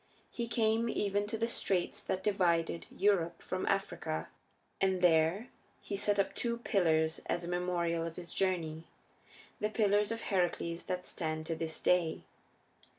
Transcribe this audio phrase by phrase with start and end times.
[0.31, 4.29] He came even to the straits that divide Europe from Africa,
[4.81, 8.87] and there he set up two pillars as a memorial of his journey
[9.59, 12.23] the Pillars of Heracles that stand to this day.